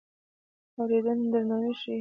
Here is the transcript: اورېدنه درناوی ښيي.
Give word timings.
اورېدنه 0.79 1.25
درناوی 1.33 1.73
ښيي. 1.79 1.89